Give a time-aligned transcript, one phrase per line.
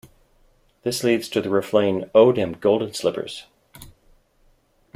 [0.81, 3.45] This leads to the refrain: Oh, dem golden slippers!